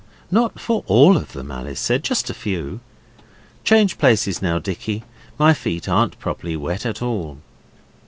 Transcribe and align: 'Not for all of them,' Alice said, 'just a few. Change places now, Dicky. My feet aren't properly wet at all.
'Not 0.31 0.59
for 0.59 0.83
all 0.87 1.15
of 1.15 1.33
them,' 1.33 1.51
Alice 1.51 1.79
said, 1.79 2.03
'just 2.03 2.31
a 2.31 2.33
few. 2.33 2.79
Change 3.63 3.99
places 3.99 4.41
now, 4.41 4.57
Dicky. 4.57 5.03
My 5.37 5.53
feet 5.53 5.87
aren't 5.87 6.17
properly 6.17 6.57
wet 6.57 6.87
at 6.87 7.03
all. 7.03 7.37